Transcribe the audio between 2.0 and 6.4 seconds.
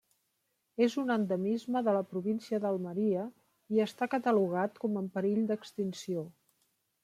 província d'Almeria i està catalogat com en perill d'extinció.